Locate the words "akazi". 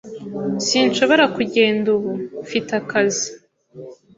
2.81-3.27